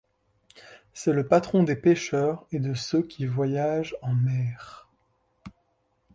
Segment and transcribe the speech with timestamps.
[0.95, 4.89] C'est le patron des pêcheurs et de ceux qui voyagent en mer.